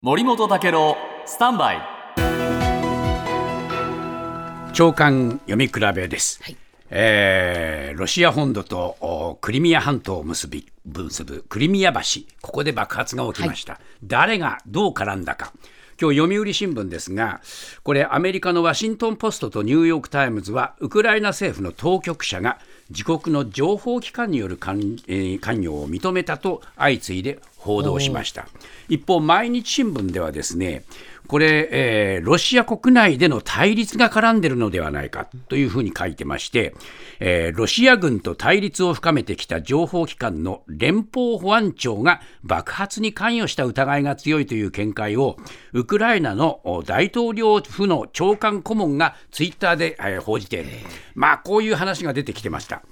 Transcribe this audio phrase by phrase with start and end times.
[0.00, 0.96] 森本武郎
[1.26, 1.80] スタンバイ。
[4.72, 6.40] 長官読み比べです、
[6.88, 12.00] えーロシア本土とおクリミア半島を結び結ぶクリミア橋。
[12.42, 15.52] ここで爆発が起きました、誰がどう絡んだか。
[16.00, 17.40] 今日読売新聞ですが
[17.82, 22.60] これアメリカのワシントン・ポストとニューヨーク・タイムズはウクライナ政府の当局者が
[22.90, 28.48] 自国の情報機関による関,、えー関与を認めたと相次いで報道しました
[28.88, 30.84] 一方毎日新聞ではですね
[31.28, 36.74] これ、えーロシア国内での対立が絡んでるのではないかというふうに書いてまして、
[37.20, 45.36] えーロシア軍と対立を深めてきた情報機関の連邦保安庁が爆発に関与した疑いが強いという見解を
[45.74, 50.70] ウクライナの大統領府の長官顧問がツイッターで、えー報じている、
[51.14, 52.82] まあこういう話が出てきてました。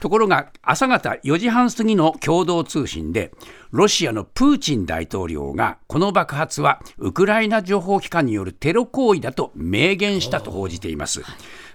[0.00, 3.32] ところが朝方4時半過ぎの共同通信で
[3.76, 11.22] ロシアのプーチン大統領がこの爆発はウクライナ情報機関によるテロ行為だと明言したと報じています。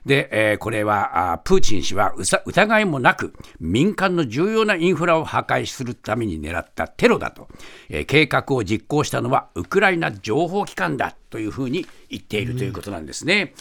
[0.06, 2.14] で、えーこれはあプーチン氏は
[2.46, 7.48] 疑いもなく民間の重要なインフラを破壊するために狙ったテロだと、
[7.88, 13.54] えー計画を実行したのはウクライナ情報機関だというふうに言っているということなんですね。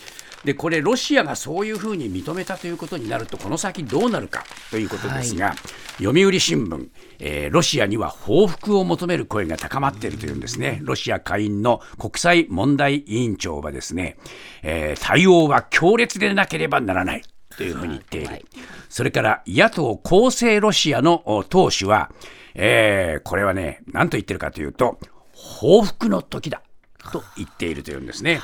[0.45, 5.55] でこれロシアがそういうふうに認めたということになるとこの先どうなるかということですが、
[5.99, 10.79] 読売新聞、えーロシアには報復を求める声が高まっているというんですね。
[10.85, 14.19] ロシア下院の国際問題委員長はですね、
[14.63, 17.23] えー対応は強烈でなければならない
[17.57, 18.47] というふうに言っている、
[18.89, 22.13] それから野党公正ロシアのお党首は、
[22.55, 25.01] えーこれはね何と言ってるかというと
[25.33, 26.63] 報復の時だ
[27.11, 28.41] と言っているというんですね。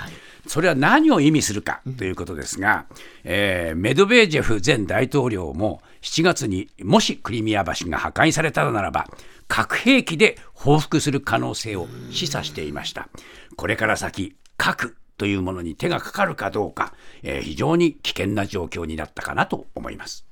[0.47, 2.86] それは何を意味するかということですが、
[3.25, 9.06] えーメドベージェフ前大統領も7月にもしクリミア橋が破壊されたならば
[9.48, 13.08] 核兵器で報復する可能性を示唆していました。
[13.56, 16.92] これから先核というものに手がかかるかどうか、
[17.23, 20.27] えー非常に危険な状況になったかなと思います。